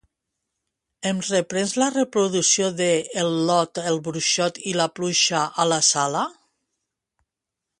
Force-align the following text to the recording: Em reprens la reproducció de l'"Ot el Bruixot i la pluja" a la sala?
Em 1.09 1.17
reprens 1.25 1.73
la 1.81 1.89
reproducció 1.95 2.69
de 2.79 2.87
l'"Ot 3.25 3.83
el 3.93 4.01
Bruixot 4.09 4.57
i 4.73 4.77
la 4.81 4.89
pluja" 4.97 5.43
a 5.65 5.67
la 5.75 5.81
sala? 5.93 6.25